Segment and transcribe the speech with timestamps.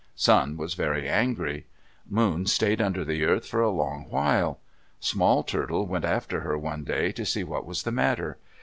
[0.15, 1.67] Sun was very angry.
[2.09, 4.59] Moon stayed under the earth for a long while.
[4.99, 8.39] Small Turtle went after her one day to see what was the matter.